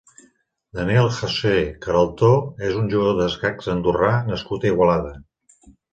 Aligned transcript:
Daniel 0.77 1.09
José 1.17 1.51
Queraltó 1.83 2.31
és 2.69 2.79
un 2.79 2.89
jugador 2.95 3.19
d'escacs 3.21 3.69
andorrà 3.75 4.11
nascut 4.31 4.67
a 4.69 4.73
Igualada. 4.75 5.13